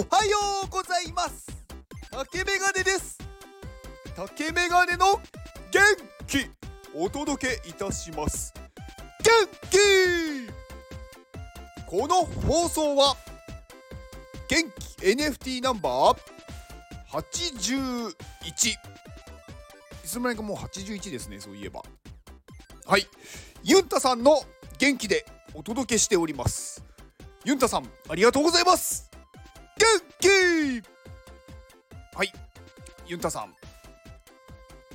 [0.00, 1.46] おはようございます。
[2.10, 3.18] 竹メガネです。
[4.16, 5.20] 竹メガネの
[5.70, 5.82] 元
[6.26, 6.50] 気。
[6.94, 8.54] お届けいたします。
[9.22, 9.30] 元
[9.68, 10.48] 気。
[11.86, 13.14] この放送は
[14.48, 16.18] 元気 NFT ナンバー
[17.12, 18.08] 81
[18.70, 18.76] い
[20.06, 21.82] つの間にかもう81ですねそういえば。
[22.86, 23.06] はい。
[23.62, 24.40] ユンタさんの
[24.78, 26.82] 元気でお届けしております。
[27.44, 29.09] ユンタさんありがとうございます。
[29.80, 29.86] 元
[30.20, 30.28] 気！
[32.14, 32.30] はい。
[33.06, 33.54] ユンタさん。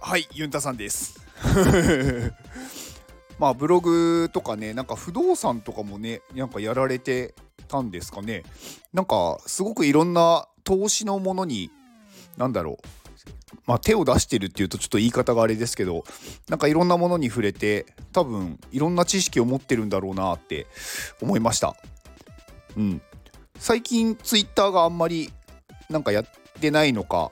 [0.00, 1.18] はいユンタさんです。
[3.40, 7.34] まあブログとかねなんか不動産とかもねなんかやられて
[7.68, 8.42] たんですかね。
[8.92, 11.70] なんかすごくいろんな投資のものに
[12.36, 12.76] 何だろう。
[13.64, 16.04] まあ、手を出してるっていうとちょっと言い方があれですけど
[16.48, 20.66] なんかいろんなものに触れて多分いろんな知識を持ってるんだろうなって
[21.22, 21.74] 思いました。
[22.76, 23.02] うん
[23.58, 25.32] 最近ツイッターがあんまり
[25.88, 26.24] なんかやっ
[26.60, 27.30] てないのか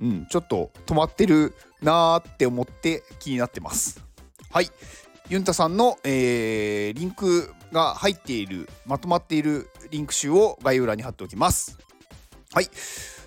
[0.00, 4.02] うんちょっと止まってるなーって思って気になってます。
[4.50, 4.70] はい。
[5.28, 11.78] ユンタさんの、えー、リンクが入っているまとまっているリンク集を概要欄に貼っておきます。
[12.52, 12.66] はい。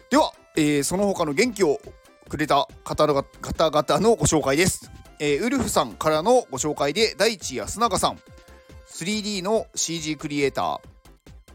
[0.09, 1.79] では、えー、その他の元気を
[2.27, 8.19] くれた方々のご紹介です、えー、ウルフさんからのご紹介で大地安永さん。
[8.89, 10.92] 3D の CG クリエイター。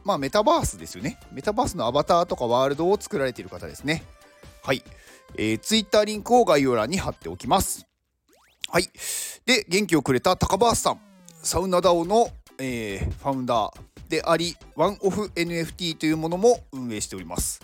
[0.09, 1.21] まあメタバースですよね。
[1.33, 4.03] メタバースのアバターとかワールドを作られている方ですね。
[4.63, 4.83] はい、
[5.37, 7.87] えー、Twitter リンクを概要欄に貼っておきます。
[8.71, 8.85] はい。
[9.45, 11.01] で元気をくれた高橋さん。
[11.43, 13.71] サウナダオの、えー、ファウンダー
[14.09, 17.61] でありワンオフ NFT というものも運営しております。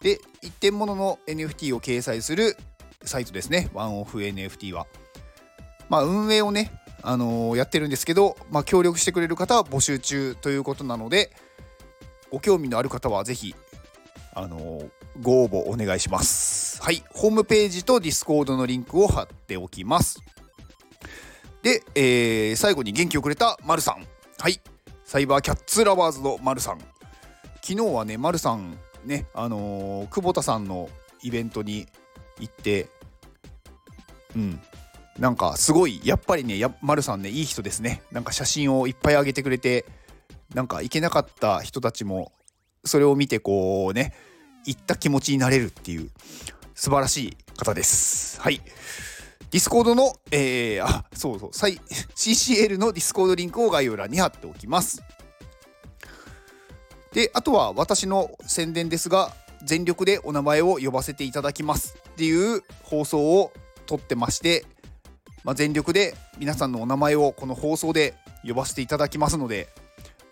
[0.00, 2.56] で一点物の NFT を掲載する
[3.02, 3.68] サイトですね。
[3.74, 4.86] one-off NFT は。
[5.90, 11.30] まあ運営をねあのー、やってるんですけど、まあ、協力してくれる方は募集中ということなので
[12.34, 13.54] ご興味のある方は是非
[14.34, 14.90] あのー、
[15.22, 16.82] ご応募お願いします。
[16.82, 17.04] はい。
[17.12, 20.18] ホームページとディスコードのリンクを貼っておきます。
[21.62, 24.04] で、えー、最後に元気をくれたまるさん。
[24.40, 24.60] はい。
[25.04, 26.80] サイバーキャッツラバーズのまるさん。
[27.62, 30.88] 昨日はねまるさんねあのー、久保田さんの
[31.22, 31.86] イベントに
[32.40, 32.88] 行って
[34.34, 34.60] うん。
[35.20, 38.02] なんかすごいやっぱりねや丸さんねいい人ですね。
[38.10, 39.84] なんか写真をいっぱい上げてくれて
[40.54, 42.32] なんか行けなかった人たちも
[42.84, 44.14] それを見てこうね
[44.64, 46.10] 行った気持ちになれるっていう
[46.74, 48.40] 素晴らしい方です。
[48.40, 48.60] はい。
[49.50, 51.50] ディスコードの、えー、あそうそう。
[51.50, 55.02] CCL のディスコードリンクを概要欄に貼っておきます。
[57.12, 59.32] であとは私の宣伝ですが
[59.64, 61.96] 全力でお名前を呼ばせていただきます。
[62.10, 63.52] っていう放送を
[63.86, 64.64] 撮ってまして、
[65.42, 68.14] まあ、全力で皆さんのお名前をこの放送で
[68.46, 69.68] 呼ばせていただきますので、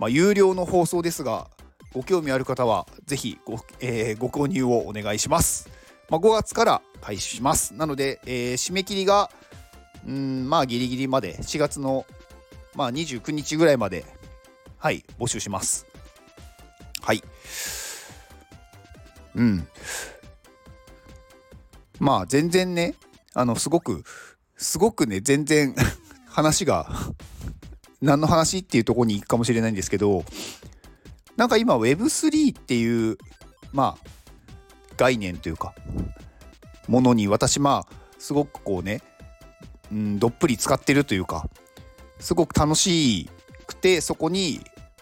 [0.02, 1.48] まあ、有料の放送ですが
[1.92, 5.70] ご興味ある方は是非ご,、えー、ご購入をお願いします、
[6.10, 9.30] まあ、5月から開始しますなので、えー、締め切りが
[10.04, 12.04] うんまあギリギリまで4月の、
[12.74, 14.04] まあ、29日ぐらいまで
[14.76, 15.86] はい募集します
[17.00, 17.22] はい。
[19.34, 19.66] うん。
[21.98, 22.94] まあ全然ね、
[23.34, 24.04] あの、すごく、
[24.56, 25.74] すごくね、全然
[26.28, 26.88] 話が
[28.02, 30.24] 何の話っていうとこに行くかもしれないんですけど、
[31.36, 33.16] なんか今 Web3 っていう、
[33.72, 34.06] まあ、
[34.96, 35.74] 概念というか、
[36.88, 39.00] ものに私まあ、すごくこうね、
[39.90, 41.48] うん、どっぷり使ってるというか、
[42.18, 43.30] すごく楽し
[43.66, 44.60] くて、そこに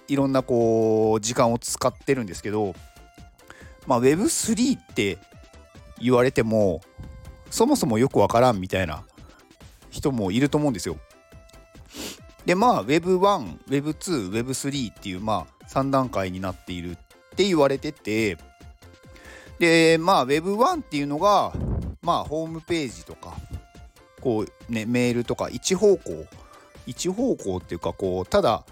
[0.09, 2.75] いろんなこう時間を使ってるんですけど、
[3.87, 5.19] まあ、Web3 って
[6.00, 6.81] 言われても
[7.50, 9.05] そもそもよくわからんみたいな
[9.91, 10.97] 人もいると思うんですよ。
[12.45, 16.95] でまあ Web1、Web2、Web3 っていうまあ3段階になっているっ
[17.37, 18.39] て言われてて
[19.59, 21.53] でまあ Web1 っていうのが
[22.03, 23.37] まあホームページとか
[24.21, 26.27] こうねメールとか一方向
[26.87, 28.64] 一方向っていうかこうただ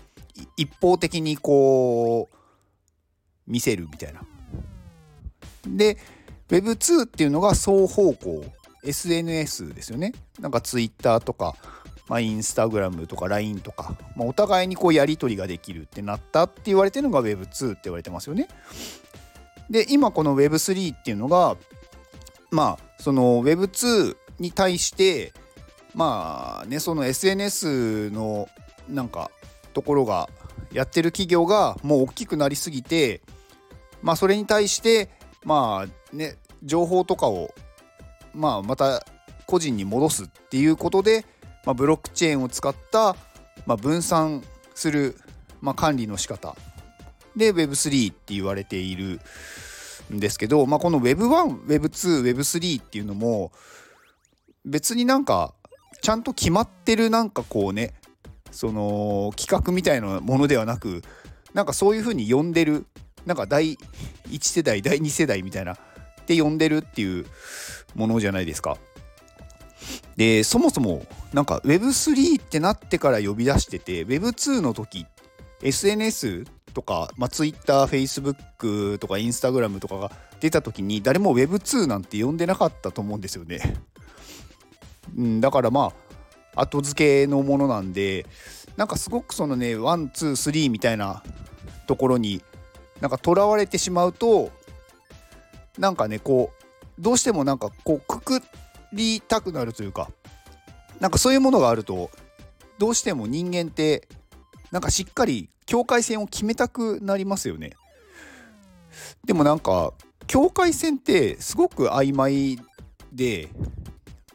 [0.56, 2.36] 一方的にこう
[3.46, 4.22] 見せるみたいな。
[5.66, 5.98] で
[6.48, 8.44] Web2 っていうのが双方向
[8.82, 10.12] SNS ですよね。
[10.40, 11.56] なんか Twitter とか、
[12.08, 18.48] まあ、Instagram とか LINE とか、まあ、お互いにこうやり取りができるってなったって言われてるのが Web2 って言われてますよね。
[19.70, 21.56] で今この Web3 っていうのが
[22.50, 25.32] まあその Web2 に対して
[25.94, 28.48] まあねその SNS の
[28.88, 29.30] なんか
[29.74, 30.30] ところが
[30.72, 33.20] やってる企業がもう大きくなりすぎて
[34.02, 35.10] まあそれに対して
[35.44, 37.54] まあね情報とかを
[38.34, 39.04] まあまた
[39.46, 41.24] 個人に戻すっていうことで、
[41.68, 43.14] まあ、ブロックチェーンを使った、
[43.66, 44.42] まあ、分散
[44.74, 45.16] する、
[45.60, 46.56] まあ、管理の仕方
[47.36, 49.20] で Web3 って言われている
[50.10, 53.52] んですけど、まあ、この Web1、Web2、Web3 っていうのも
[54.64, 55.52] 別になんか
[56.00, 57.92] ちゃんと決まってるなんかこうね
[58.50, 61.02] その企画みたいなものではなく
[61.52, 62.86] なんかそういうふうに呼んでる
[63.26, 63.76] なんか第
[64.30, 65.76] 1世代第2世代みたいなっ
[66.24, 67.26] て呼んでるっていう
[67.94, 68.78] ものじゃないですか。
[70.16, 75.06] でそもそもなんか Web3 ってなってから呼び出してて Web2 の時
[75.62, 76.44] SNS
[76.74, 83.60] とか、まあ、Twitter、Facebook とか Instagram とかが出た時に誰も Web2 なんて呼んでなかったと思うんですよね。
[85.16, 85.92] うん、だからま
[86.54, 88.26] あ後付けのものなんで
[88.76, 91.22] なんかすごくそのね one two three みたいな
[91.86, 92.42] ところに
[93.00, 94.50] なんかとらわれてしまうと
[95.78, 98.40] なんかねこうどうしてもなんかこうくくっ
[98.92, 100.10] りたくなるというか
[101.00, 102.10] なんかそういうものがあると
[102.78, 104.08] どうしても人間って
[104.70, 107.72] なんかしっかり境界線を決めたくなりますよね。
[109.24, 109.92] でもなんか
[110.26, 112.58] 境界線ってすごく曖昧
[113.12, 113.48] で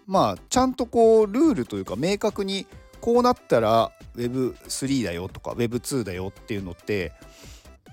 [0.06, 2.68] まあちゃんとこうルールというか明確に
[3.02, 7.12] こうなったら Web3 だよとか Web2 だよっていうのって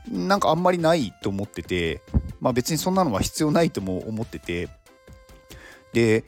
[0.08, 2.02] なんかあんまりないと思ってて
[2.40, 4.68] まあ別にそんなのは必要ないとも思ってて
[5.92, 6.24] で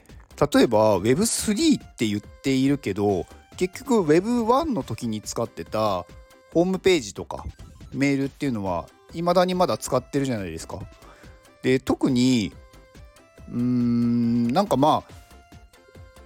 [0.51, 3.25] 例えば Web3 って言っているけど
[3.57, 6.05] 結局 Web1 の時に使ってた
[6.53, 7.45] ホームページとか
[7.93, 10.79] メールっていうのは未だにまだ使ってるじゃないですか。
[11.61, 12.51] で特に
[13.49, 15.23] うーんなんかまあ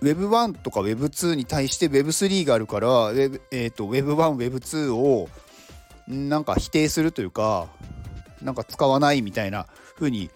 [0.01, 5.27] Web1 とか Web2 に対して Web3 があるから、Web えーと、Web1、Web2 を
[6.07, 7.67] なんか否定するというか
[8.41, 10.29] なんか使わないみたいな風に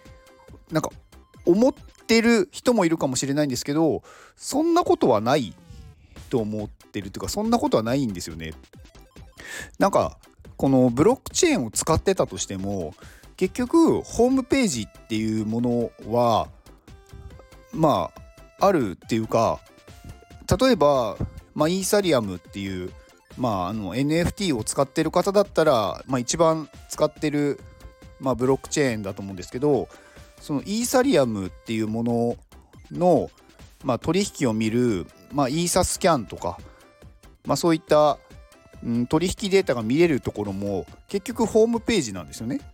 [0.70, 0.90] なんか
[1.46, 4.02] 思っってる人もいるかもしれないんですけど
[4.36, 5.54] そんなことはない
[6.30, 8.54] と思ってるというかそんなことはないんですよね。
[9.78, 10.18] なんか
[10.56, 12.94] このブロックチェーンを使ってたとしても
[13.36, 16.48] 結局ホームページっていうものは
[17.72, 18.10] ま
[18.58, 19.60] ああるっていうか
[20.60, 21.16] 例えば、
[21.54, 22.92] まあ、イーサリアムっていう、
[23.36, 27.58] まあ、あの NFT を使ってる方だったら、まあ、一番使ってる、
[28.20, 29.88] まあ、ブロックチェーンだと思うんですけど
[30.42, 32.36] そのイーサリアムっていうもの
[32.90, 33.30] の、
[33.84, 36.58] まあ、取引を見る、まあ、イーサスキャンとか、
[37.46, 38.18] まあ、そういった、
[38.84, 42.58] うん、取引データが見れるところも結局ホームページなんですよね。
[42.58, 42.72] だか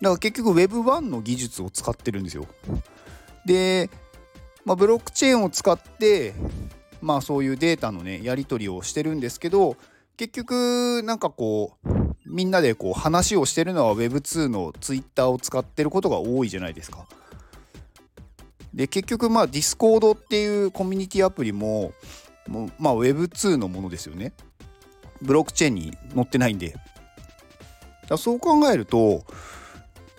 [0.00, 2.46] ら結局 Web1 の技術を使ってるんですよ。
[3.46, 3.88] で、
[4.64, 6.34] まあ、ブロックチェーンを使って
[7.00, 9.76] まあそういうデータのねやり取りをしてるんですけど
[10.16, 11.97] 結局なんかこう
[12.28, 17.06] みんなでこう話をしてるのは Web2 の Twitter を使ってることが多いじゃないですか。
[18.74, 21.92] で結局まあ Discord っていうコミュニティアプリも
[22.46, 24.32] もうまあ Web2 のものですよね。
[25.22, 26.74] ブロックチェーンに載ってないんで。
[28.08, 29.24] だそう考えると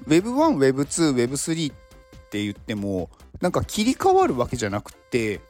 [0.08, 1.76] Web1、Web2、Web3 っ
[2.30, 3.10] て言っても
[3.42, 5.42] なんか切り替わるわけじゃなくて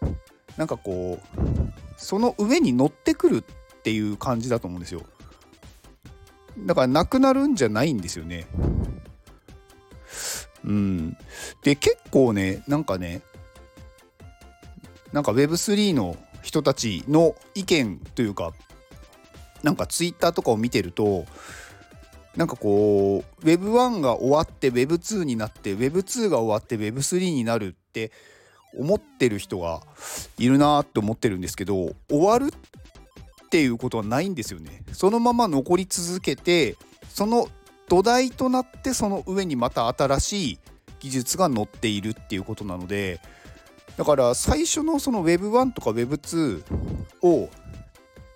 [0.57, 1.50] なんかこう
[1.97, 5.01] その上に乗ってくるっていう感じだと思うんですよ。
[6.65, 8.47] だからなくなるんじゃないんですよね。
[10.63, 11.17] うん。
[11.63, 13.21] で、結構ね、なんかね、
[15.11, 18.53] なんか Web3 の人たちの意見というか、
[19.63, 21.25] なんか Twitter とかを見てると、
[22.35, 28.11] なんかこう Web1 が終わって Web2 になって Web2 が終わって Web3 になるって
[28.78, 29.81] 思ってる人が
[30.37, 32.54] いるなって思ってるんですけど終わる
[33.49, 34.83] っていうことはないんですよね。
[34.94, 36.75] そのまま残り続けて
[37.09, 37.49] その
[37.87, 40.59] 土台となってその上にまた新しい
[40.99, 43.19] 技術が載っているっていうことなので
[43.97, 46.63] だから最初のその Web1 とか Web2
[47.23, 47.49] を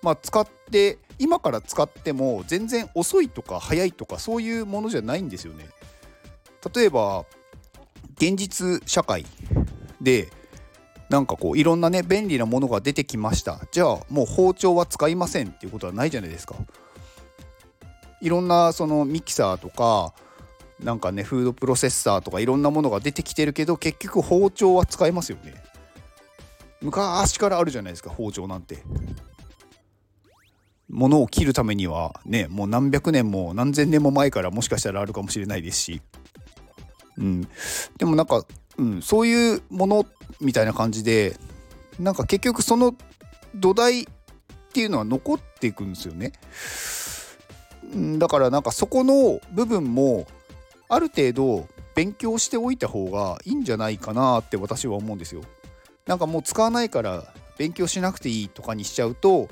[0.02, 5.68] まあ使って今から使っても全然遅いとか早いとかそういうものじゃないんですよね。
[6.74, 7.24] 例えば
[8.16, 9.24] 現実社会
[10.00, 10.32] で
[11.14, 13.60] なんかこういろんなね便利なものが出てきました。
[13.70, 16.56] じゃあもう包丁は使いませんっていうことはないじゃないですか。
[18.20, 20.12] いろんなそのミキサーとか
[20.82, 25.54] なんかねフードプロセッサーとかいろんなものが出てきてるけど結局包丁は使いますよね。
[26.82, 28.82] 昔からあるじゃないですか包丁なんて。
[30.88, 36.02] 物を切るためにはねもう何百年も何千年も前からもしかしたらあるかもしれないですし。
[37.18, 37.48] うん。
[37.98, 38.44] でもなんか
[38.78, 40.06] うん、そういうもの
[40.40, 41.36] みたいな感じで
[41.98, 42.94] なんか結局その
[43.54, 44.06] 土台っ
[44.72, 46.32] ていうのは残っていくんですよね。
[48.18, 50.26] だからなんかそこの部分も
[50.88, 55.42] ある程度勉強しておいた方がいいんじゃないかなって私は思うんですよ。
[56.06, 57.24] なんかもう使わないから
[57.56, 59.48] 勉強しなくていいとかにしちゃうと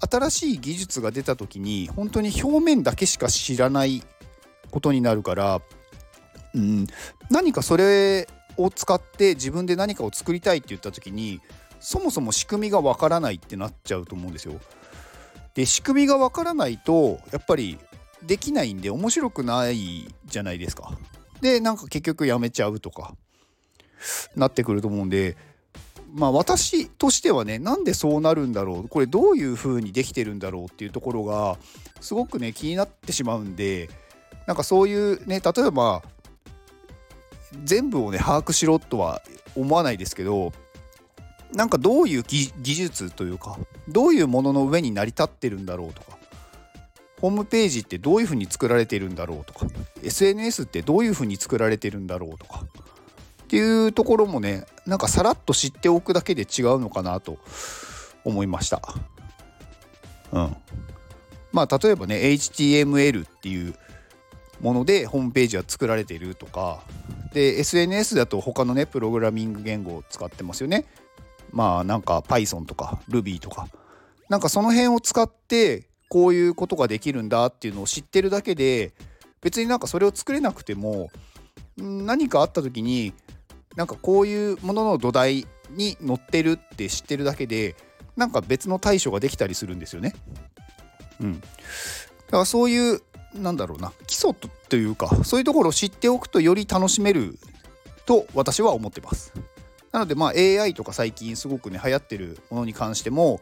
[0.00, 4.02] 新しい技術が出た時に本当に表面だけしか知らない
[4.70, 5.62] ことになるから、
[6.54, 6.86] うん、
[7.30, 8.26] 何かそれ
[8.56, 11.40] を使って自分で何かを作りたいって言った時に
[11.80, 14.60] そもそも仕組みがわからないってなっちゃうと思うんですよ。
[15.54, 17.78] で仕組みがわからないとやっぱり
[18.22, 20.98] できないんで面白くないじゃないですか。
[21.40, 23.14] でなんか結局やめちゃうとか
[24.34, 25.36] なってくると思うんで
[26.12, 31.58] まあ私としてはねなんでそうなるんだろうこれどういう風にできてるんだろうっていうところが
[32.00, 33.90] すごくね気になってしまうんで
[34.46, 36.02] なんかそういうね例えば
[37.64, 39.22] 全部をね把握しろとは
[39.54, 40.52] 思わないですけど
[41.52, 43.56] なんかどういう技術というか
[43.88, 46.18] どういうものの上に成り立ってるんだろうとか
[47.20, 49.66] ホームページってどういうふうに作られてるんだろうとか
[50.02, 52.64] SNS ってどういうふうに作られてるんだろうとか
[53.44, 57.38] っていうところもねなんかさらっと知っておくだけで違うのかなと
[58.24, 58.82] 思いました。
[60.32, 60.56] うん、
[61.52, 63.74] まあ例えばね HTML っていう
[64.60, 66.82] ものでホームページは作られてるとか
[67.34, 70.86] で SNS だと他のねプログラミング言語を使ってますよね。
[71.50, 73.68] まあなんか Python とか Ruby とか
[74.28, 78.92] なんかその辺を使ってこういうことができるんだっていうのを知ってるだけで
[79.40, 81.10] 別になんかそれを作れなくても
[81.76, 83.12] 何かあった時に
[83.74, 87.74] なんかこういうものの土台に乗ってるって知ってるだけで
[88.16, 90.14] なんか別の対処ができたりするんですよね。
[91.20, 91.46] うん、だ
[92.30, 93.00] からそういう
[93.34, 94.32] なんだろうな基礎
[94.68, 97.38] というかそういうところを知っておくとより楽しめる
[98.06, 99.32] と私は思ってます。
[99.92, 103.40] なのでまあ AI とか最近すごくね流行ってるものに関しても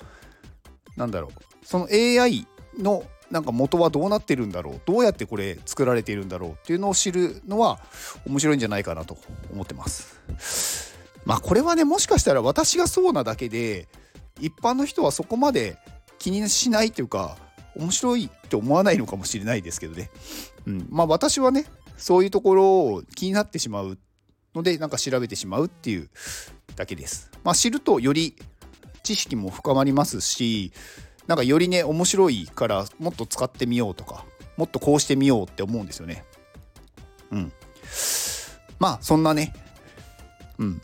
[0.97, 2.47] なんだろうその AI
[2.79, 7.81] のなんか元はどうなってるんだろうどうやってこれ作られているんだろうっていうのを知るのは
[8.27, 9.17] 面白いんじゃないかなと
[9.53, 10.95] 思ってます。
[11.25, 13.89] まあこれはねもしかしたら私がそうなだけで
[14.39, 15.79] 一般の人はそこまで
[16.19, 17.39] 気にしないというか
[17.77, 20.11] 面白いって思わないのかもしれないですけどね。
[20.67, 23.99] うん、まあ私はねそういうところを気になってしまう
[24.55, 26.11] のでなんか調べてしまうっていう
[26.77, 27.31] だけです。
[27.45, 28.37] まあ、知るとより
[29.03, 30.73] 知識も深まりますし
[31.27, 34.25] なんかよりね面白いからもっと使ってみようとか
[34.57, 36.25] もっとこうしてみようって思うんですよね。
[37.31, 37.53] うん。
[38.79, 39.55] まあそんなね
[40.59, 40.81] うん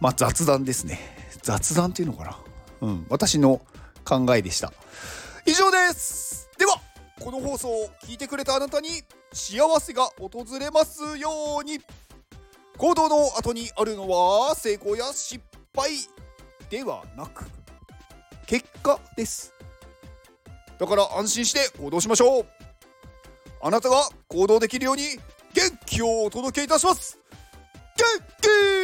[0.00, 0.98] まあ雑談ですね。
[1.42, 2.38] 雑談っていうのかな。
[2.80, 3.60] うん、私の
[4.04, 4.72] 考えでした。
[5.46, 6.48] 以上です。
[6.58, 6.80] では
[7.20, 8.88] この放送を聞いてくれたあなたに
[9.32, 11.80] 幸せが訪れますように。
[12.78, 15.40] 行動の後にあるのは成功や失
[15.76, 15.90] 敗
[16.70, 17.44] ではなく
[18.46, 19.52] 結果です。
[20.78, 22.46] だから安心して行動しましょう。
[23.62, 25.02] あなたが行動できるように
[25.54, 27.18] 元気をお届けいたします。
[27.96, 28.81] 元気!